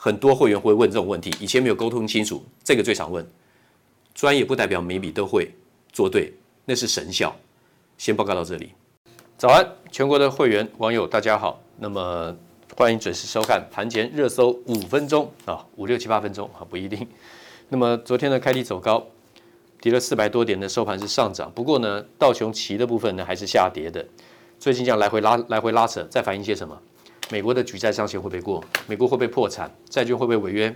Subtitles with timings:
[0.00, 3.26] 很多会员会问这种问题，以前没有沟通清楚，这个最常问。
[4.14, 5.50] 专业不代表每笔都会
[5.92, 6.32] 做对，
[6.64, 7.34] 那是神效。
[7.96, 8.70] 先报告到这里。
[9.36, 11.60] 早安，全国的会员网友大家好。
[11.78, 12.36] 那么
[12.76, 17.04] 欢迎准时收看盘前热搜五分钟啊，五六七八分钟啊，不一定。
[17.68, 19.04] 那么昨天的开低走高，
[19.80, 24.06] 跌了四百多点的收盘是上涨，不过呢，道琼奇的部分呢还是下跌的。
[24.60, 26.80] 最近这样来回拉来回拉扯，在反映些什么？
[27.30, 28.64] 美国的举债上限会不会过？
[28.86, 29.70] 美国会不会破产？
[29.88, 30.74] 债券会不会违约？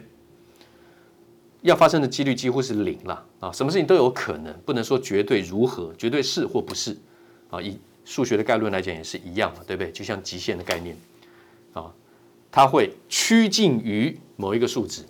[1.62, 3.52] 要发生的几率几乎是零了啊！
[3.52, 6.96] 什么事情都有可能，不能说绝对如何，绝对是或不是
[7.50, 7.60] 啊？
[7.60, 7.78] 以。
[8.04, 9.92] 数学的概论来讲也是一样的，对不对？
[9.92, 10.96] 就像极限的概念，
[11.72, 11.94] 啊，
[12.50, 15.04] 它会趋近于某一个数值，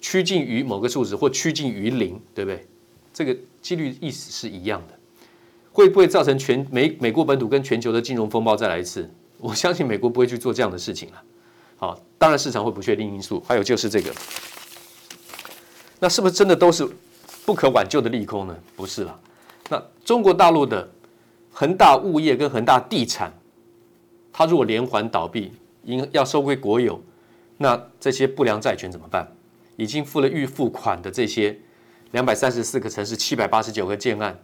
[0.00, 2.66] 趋近于某个数值或趋近于零，对不对？
[3.12, 4.98] 这个几率意思是一样的。
[5.72, 9.10] 会不会造成全美美国本土跟全球的金融风暴再来一次？
[9.44, 11.22] 我相信美国不会去做这样的事情了。
[11.76, 14.10] 好，当然市场会不确定因素，还有就是这个，
[16.00, 16.88] 那是不是真的都是
[17.44, 18.56] 不可挽救的利空呢？
[18.74, 19.20] 不是了。
[19.68, 20.88] 那中国大陆的。
[21.56, 23.32] 恒大物业跟恒大地产，
[24.32, 25.52] 它如果连环倒闭，
[25.84, 27.00] 应要收归国有，
[27.58, 29.32] 那这些不良债权怎么办？
[29.76, 31.56] 已经付了预付款的这些
[32.10, 34.36] 两百三十四个城市、七百八十九个建案，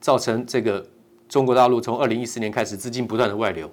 [0.00, 0.86] 造成这个
[1.28, 3.68] 中国大陆从二零一四年开始资金不断的外流。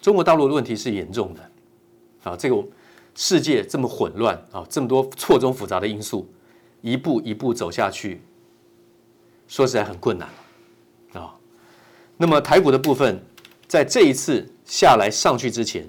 [0.00, 2.64] 中国大陆的问题是严重的，啊，这个
[3.14, 6.28] 世界这么混乱啊，这么多错综复杂的因素，
[6.80, 8.20] 一步一步走下去，
[9.48, 10.28] 说实在很困难。
[11.12, 11.34] 啊
[12.16, 13.18] 那么台股的部分，
[13.66, 15.86] 在这一次下来上去之前，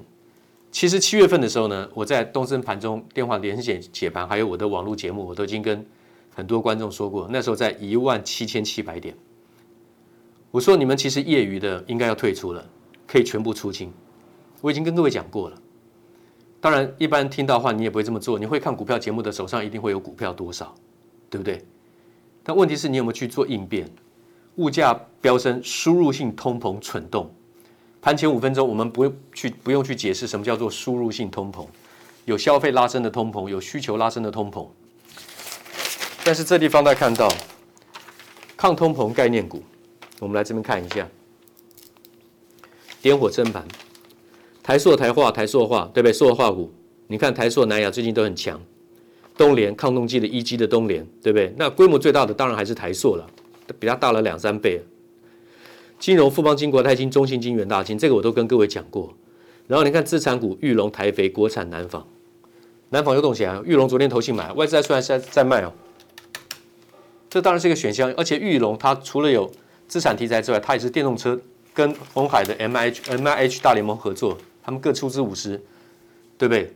[0.72, 5.86] 其实七月份的时候呢，我在东森盘中电话连线解盘，还有我的网络节目，我都已经跟
[6.34, 9.14] 很多观众说过，那时候在一万七千七百点，
[10.52, 12.66] 我说你们其实业余的应该要退出了，
[13.12, 13.92] 可以全部出清，
[14.62, 15.58] 我已经跟各位讲过了。
[16.62, 20.74] 当然，一般听到话你也不会这么做，你会看股票节目的手上一定会有股票多少，
[21.30, 21.62] 对不对？
[22.42, 23.86] 但问题是你有没有去做应变？
[24.56, 27.30] 物价飙升，输入性通膨蠢动。
[28.02, 31.68] 盘前五分钟，我们不会去不用去解释什么叫做输入性通膨，
[32.24, 34.66] 有消费拉升的通膨，有需求拉升的通膨。
[36.24, 37.30] 但是这地方大家看到
[38.56, 39.62] 抗通膨概念股，
[40.20, 41.06] 我们来这边看一下。
[43.02, 43.68] 点火撑盘，
[44.62, 46.14] 台塑、台化、台塑化，对不对？
[46.14, 46.72] 塑化股，
[47.08, 48.62] 你看台塑、南亚最近都很强。
[49.38, 51.52] 东联抗冻剂的一机的东联，对不对？
[51.58, 53.26] 那规模最大的当然还是台塑了，
[53.80, 54.84] 比它大了两三倍。
[55.98, 59.16] 金融富邦金、国泰金、中信金、元大金，这个我都跟各位讲过。
[59.68, 62.06] 然后你看资产股，裕隆、台肥、国产、南纺，
[62.90, 63.60] 南纺又动起来。
[63.66, 65.74] 裕隆昨天投信买，外资虽然在在卖哦，
[67.30, 68.14] 这当然是一个选项。
[68.16, 69.50] 而且裕隆它除了有
[69.88, 71.40] 资产题材之外，它也是电动车
[71.82, 75.60] 跟鸿海的 M I H M I H 大联盟合作，他们各出资五十，
[76.38, 76.72] 对不对？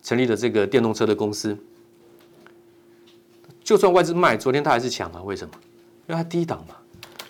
[0.00, 1.58] 成立的这个电动车的公司。
[3.64, 5.20] 就算外资卖，昨天它还是强啊？
[5.24, 5.54] 为什么？
[6.06, 6.76] 因为它低档嘛。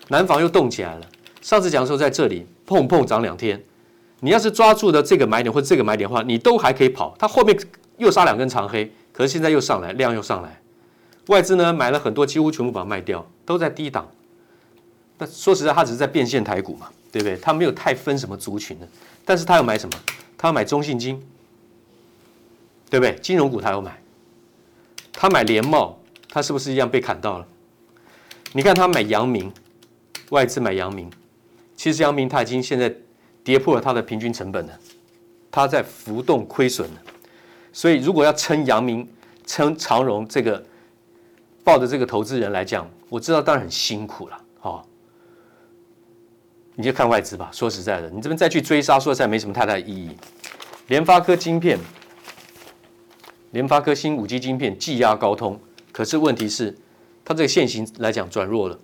[0.09, 1.07] 南房又动起来了。
[1.41, 3.59] 上次讲的时候在这里碰碰涨两天，
[4.19, 7.15] 你要是抓住的这个买点或者这个买点的话，你都还可以跑。
[7.17, 7.57] 它后面
[7.97, 10.61] 又杀两根长黑，可是现在又上来，量又上来。
[11.27, 14.07] 外资呢买了很多，几乎全部把它卖掉，都在低档。
[15.17, 17.37] 那说实在，它只是在变现台股嘛，对不对？
[17.37, 18.85] 他没有太分什么族群的，
[19.23, 19.97] 但是他要买什么？
[20.37, 21.15] 他要买中信金，
[22.89, 23.15] 对不对？
[23.21, 23.97] 金融股他要买，
[25.13, 25.97] 他买联茂。
[26.27, 27.47] 他是不是一样被砍到了？
[28.51, 29.49] 你看他买阳明，
[30.31, 31.09] 外资买阳明，
[31.77, 32.93] 其实阳明他已经现在
[33.41, 34.77] 跌破了他的平均成本了，
[35.49, 37.01] 他在浮动亏损了。
[37.71, 39.07] 所以如果要撑阳明、
[39.45, 40.61] 撑长荣这个
[41.63, 44.41] 抱着这个投资人来讲，我知道当然很辛苦了。
[44.59, 44.85] 哦，
[46.75, 47.49] 你就看外资吧。
[47.51, 50.09] 说实在的，你这边再去追杀，说实在没什么太大的意义。
[50.87, 51.79] 联发科晶片，
[53.51, 55.59] 联发科新五 G 晶片，技压高通。
[55.91, 56.75] 可是问题是，
[57.23, 58.77] 它这个线型来讲转弱了，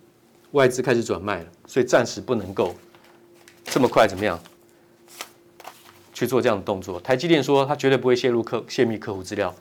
[0.52, 2.74] 外资开始转卖了，所以暂时不能够
[3.66, 4.40] 这么快怎么样
[6.14, 7.00] 去做这样的动作。
[7.02, 9.54] 台积电说，它绝对不会泄露客泄密客户资料。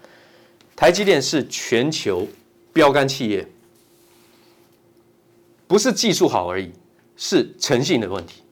[0.76, 2.26] 台积电是全球
[2.72, 3.46] 标杆企业，
[5.66, 6.72] 不是技术好而已，
[7.22, 8.42] 是诚信的问题，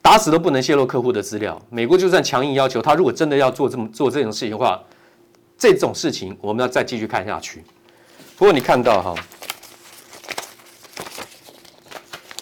[0.00, 1.60] 打死都不能泄露客户的资料。
[1.68, 4.82] 美国就算强硬要求，他如果真的要做这么做这种事情的话，
[5.58, 7.62] 这种事情我们要再继续看下去。
[8.34, 9.14] 不过你看到哈，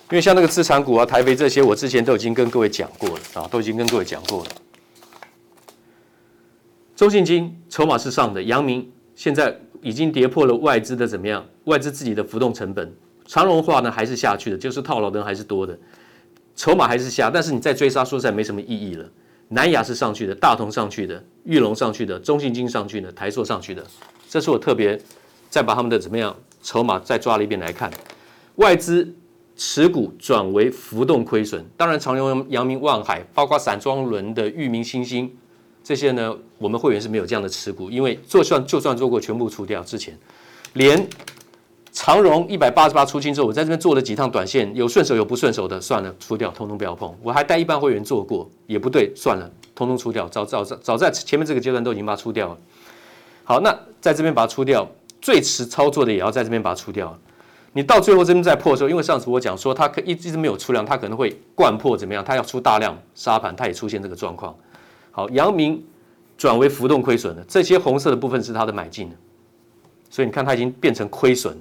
[0.08, 4.50] 因为像那个资产股啊、台肥这些，我之前都已经跟各位讲过了啊，都已经跟各位讲过了。
[6.94, 11.44] 中信金筹码是上的，阳明现在已经跌破了外资的怎么样？
[11.64, 12.94] 外资自己的浮动成本。
[13.30, 15.78] 长荣化呢还是下去的，就是套牢的人还是多的，
[16.56, 19.08] 筹码还是下，但是你再追杀，说实在没什么意义了。
[19.50, 23.86] 南亚是上去的，大同上去的，玉龙上去的，中信金上去的，台塑上去的，
[24.28, 25.00] 这是我特别。
[25.48, 27.90] 再把他们的怎么样筹码再抓了一遍来看，
[28.54, 29.12] 外资
[29.56, 31.64] 持股转为浮动亏损。
[31.76, 35.28] 当然，长荣、阳明、万海，包括散装轮的域名、新星
[35.82, 40.16] 这些呢，我们会员是没有这样的持股，因为就算就算做过全部出掉之前，
[40.74, 41.04] 连
[41.92, 47.14] 长荣一百八十八出清之后，我在这边做了几趟短线，有顺手有不顺手的，算了，出掉，通通不要碰。
[47.22, 50.28] 我还带一般会员做过，也不对，算了，通通出掉。
[50.28, 52.58] 早早早早在前面这个阶段都已经把它出掉了。
[53.44, 54.88] 好，那在这边把它出掉。
[55.20, 57.14] 最迟操作的也要在这边把它出掉，
[57.72, 62.24] 你到最后这边再破的时候，因为上次我讲说它可一一直没有出量，它可能会灌破怎么样？
[62.24, 64.56] 它要出大量杀盘，它也出现这个状况。
[65.10, 65.84] 好，阳明
[66.38, 69.12] 转为浮动亏损了，这些红色的部分是它的买进，
[70.08, 71.54] 所以你看它已经变成亏损。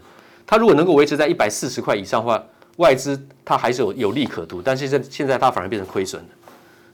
[0.49, 2.43] 它如果能够维持在一百四十块以上的话，
[2.77, 6.29] 外资它还是有有利可图，但是现现在它反而变成亏损了，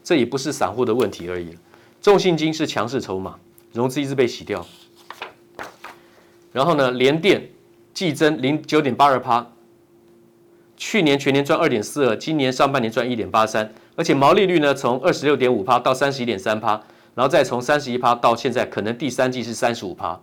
[0.04, 1.56] 这也不是散户的问题而已。
[2.02, 3.38] 中信金是强势筹码，
[3.72, 4.66] 融资一直被洗掉。
[6.52, 7.48] 然后呢，联电
[7.94, 9.50] 季增零九点八二趴，
[10.76, 16.72] 去年全年赚二点四二，今年上半年赚一点八三，而且毛利率呢从二十六点五趴到三十一点三趴，
[17.14, 20.20] 然后再从三十一趴到现在可能第三季是三十五趴，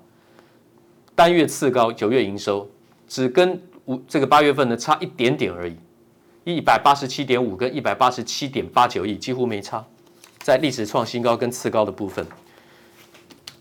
[1.16, 2.70] 单月次高，九月营收
[3.14, 5.78] 只跟五这个八月份呢差一点点而已，
[6.46, 9.86] 一百八十七点五跟一百八十七点八九亿几乎没差，
[10.40, 12.26] 在历史创新高跟次高的部分，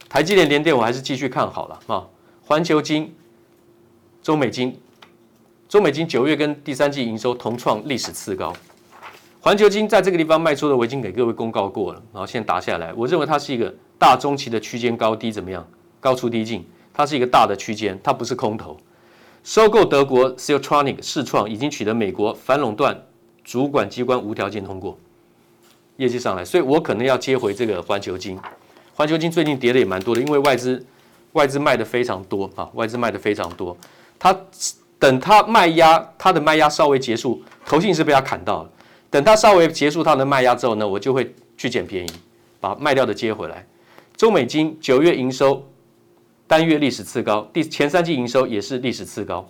[0.08, 2.08] 台积电联电我还是继续看好了啊。
[2.46, 3.14] 环球金、
[4.22, 4.80] 中美金、
[5.68, 8.54] 中美金九月跟第三季营收同创历史次高。
[9.38, 12.90] 环球金在这个地方卖出的，我已经给各位公告过了，然后现在打下来。
[12.94, 15.68] 我认为它是一个大中期的区间高低怎么样？
[16.00, 18.80] 高出低进，它是一个大的区间，它不是空头。
[19.44, 23.06] 收购德国 Siltronic 世创已经取得美国反垄断
[23.44, 24.98] 主管机关无条件通过，
[25.96, 28.38] 业绩上来，所以我可能要接回这个环球金。
[28.94, 30.84] 环球金最近跌的也蛮多的，因为外资。
[31.32, 33.74] 外资卖的非常多啊，外资卖的非常多。
[34.18, 34.38] 他
[34.98, 38.70] 等他卖压，他的卖压稍微结束，投信是被他砍到了。
[39.08, 42.12] 等他稍微结束他的卖压之后呢，我就会去捡便宜，
[42.60, 43.66] 把卖掉的接回来。
[44.14, 45.66] 中美金九月营收
[46.52, 49.48] 单月历史次高，第前三季营收也是历史次高。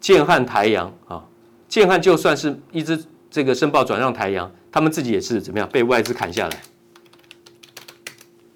[0.00, 1.22] 建汉台阳啊，
[1.68, 6.62] 建汉就算是一只这个申报转让台阳，他们自己也是怎么样被外资砍下来。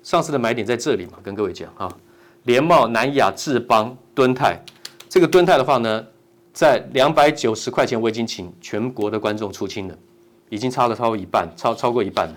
[0.02, 1.95] 上次的买点在这里嘛，跟各位讲啊，
[2.45, 4.59] 联茂、南亚、智邦、敦泰，
[5.11, 6.06] 这个敦泰的话呢，
[6.54, 9.99] 在两百九十块钱，我已经请全国的观众出清了，
[10.49, 12.37] 已经差了超过一半，超超过一半了。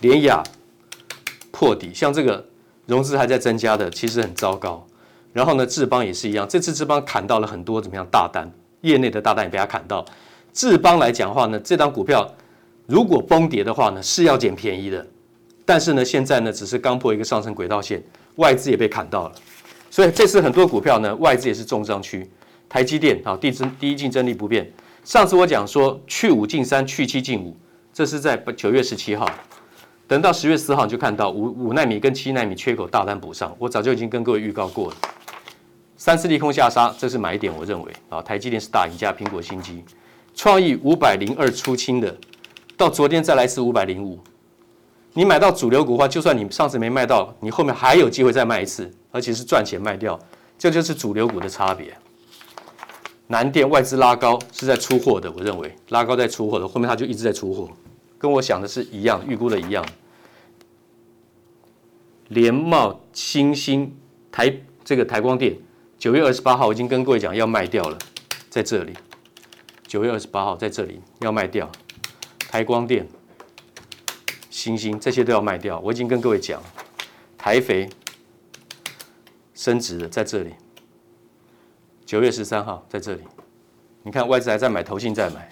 [0.00, 0.42] 联雅
[1.58, 2.46] 破底，像这个
[2.84, 4.86] 融资还在增加的，其实很糟糕。
[5.32, 8.46] 然后呢，智邦也是一样，这次智邦砍到了很多怎么样大单，
[8.82, 10.04] 业内的大单也被他砍到。
[10.52, 12.30] 智邦来讲的话呢，这张股票
[12.84, 15.06] 如果崩跌的话呢，是要捡便宜的。
[15.64, 18.02] 但是呢，现在呢，只是刚破一个上升轨道线，
[18.34, 19.34] 外资也被砍到了，
[19.90, 22.30] 所以这次很多股票呢，外资也是重灾区。
[22.68, 24.70] 台积电啊，第一第一竞争力不变。
[25.04, 27.56] 上次我讲说去五进三，去七进五，
[27.94, 29.26] 这是在九月十七号。
[30.08, 34.96] 等到十月四号你就看到五五纳米跟七纳米缺口大单补上，我早就已经跟各位预告过了。
[35.96, 39.82] 三次利空下杀，这是买点，我认为啊，台积电是大赢家，苹果新机，
[40.34, 42.14] 创意五百零二出清的，
[42.76, 44.20] 到昨天再来一次五百零五。
[45.12, 50.16] 你买到主流股的话，就算你上次没卖到，你后面还有机会再卖一次，而且是赚钱卖掉，
[50.56, 51.96] 这就是主流股的差别。
[53.26, 57.68] 南电外资拉高是在出货的，我认为拉高在出货的，后面它就一直在出货，
[58.18, 59.86] 跟我想的是一样，预估的一样。
[62.28, 63.96] 联茂、欣兴、
[64.32, 64.52] 台
[64.84, 65.56] 这个台光电，
[65.98, 67.98] 九月二十八号我已经跟各位讲要卖掉了，
[68.50, 68.92] 在这里，
[69.86, 71.70] 九月二十八号在这里要卖掉，
[72.48, 73.06] 台光电。
[74.50, 76.60] 星星这些都要卖掉，我已经跟各位讲，
[77.36, 77.88] 台肥
[79.54, 80.54] 升值了，在这里，
[82.06, 83.20] 九月十三号在这里，
[84.02, 85.48] 你看外资还在买，投信在买，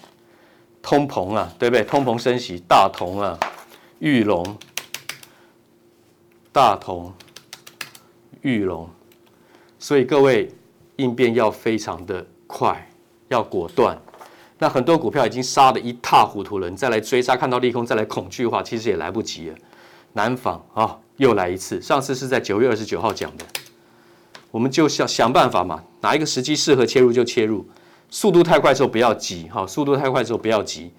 [0.85, 1.83] 通膨啊，对不对？
[1.83, 3.39] 通膨升息，大同啊，
[4.01, 4.45] 裕隆，
[6.53, 7.11] 大同，
[8.43, 8.89] 裕隆，
[9.79, 10.53] 所以各位
[10.97, 12.87] 应变要非常的快，
[13.29, 13.99] 要果断。
[14.59, 19.57] 那很多股票已经杀得一塌糊涂了，你再来追杀，看到利空再来恐惧的话，其实也来不及了。
[20.13, 23.45] 南纺啊，又来一次，上次是在九月二十九号讲的，
[24.51, 27.67] 我们就想想办法嘛，哪一个时机适合切入就切入，
[28.11, 30.91] 速度太快的时候不要急，哈，速度太快的时候不要急。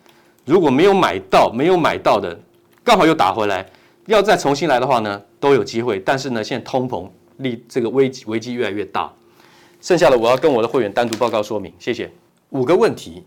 [0.45, 2.37] 如果没有买到，没有买到的，
[2.83, 3.65] 刚好又打回来，
[4.07, 5.99] 要再重新来的话呢，都有机会。
[5.99, 9.11] 但是呢，现在通膨力这个危机危机越来越大，
[9.81, 12.11] 剩下的我要跟我的会员单独报告说明，谢谢。
[12.49, 13.23] 五个问题。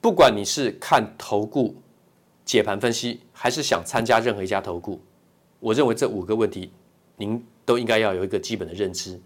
[0.00, 1.74] 不管你是看投顾
[2.44, 5.02] 解盘分析，还是想参加任何一家投顾，
[5.58, 6.70] 我认为这五个问题
[7.16, 9.20] 您都应该要有一个基本的认知。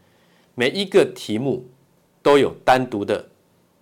[0.54, 1.62] 每一个题目
[2.22, 3.22] 都有单独的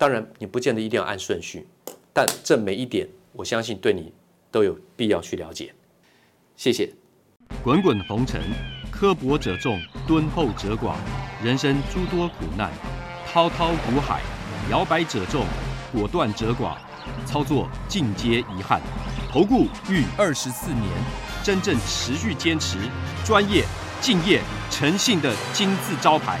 [0.00, 1.66] 当然，你不见得一定要按顺序，
[2.10, 4.10] 但这每一点，我相信对你
[4.50, 5.74] 都有必要去了解。
[6.56, 6.90] 谢谢。
[7.62, 8.40] 滚滚红尘，
[8.90, 10.94] 刻薄者众，敦厚者寡；
[11.44, 12.72] 人生诸多苦难，
[13.26, 14.22] 滔滔苦海，
[14.70, 15.44] 摇摆者众。
[15.92, 16.78] 果断者寡，
[17.26, 18.80] 操作尽皆遗憾。
[19.30, 20.82] 投顾逾二十四年，
[21.44, 22.78] 真正持续坚持、
[23.22, 23.66] 专业、
[24.00, 24.40] 敬业、
[24.70, 26.40] 诚信的金字招牌。